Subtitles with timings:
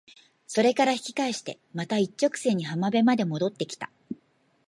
[0.47, 3.91] それから引き返してまた一直線に浜辺まで戻って来た。